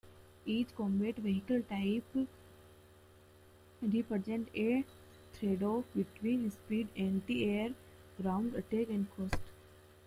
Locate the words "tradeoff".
5.35-5.83